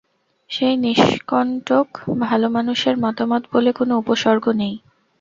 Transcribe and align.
সেই 0.49 0.75
নিষ্কণ্টক 0.83 1.87
ভালোমানুষের 2.25 2.95
মতামত 3.03 3.43
বলে 3.53 3.71
কোনো 3.79 3.93
উপসর্গ 4.01 4.45
নেই। 4.61 4.75